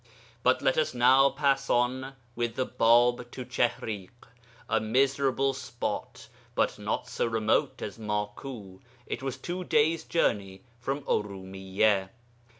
But 0.41 0.63
let 0.63 0.79
us 0.79 0.95
now 0.95 1.29
pass 1.29 1.69
on 1.69 2.15
with 2.35 2.55
the 2.55 2.65
Bāb 2.65 3.29
to 3.29 3.45
Chihriḳ 3.45 4.09
a 4.67 4.79
miserable 4.79 5.53
spot, 5.53 6.27
but 6.55 6.79
not 6.79 7.07
so 7.07 7.27
remote 7.27 7.83
as 7.83 7.99
Maku 7.99 8.79
(it 9.05 9.21
was 9.21 9.37
two 9.37 9.63
days' 9.63 10.03
journey 10.03 10.63
from 10.79 11.01
Urumiyya). 11.03 12.09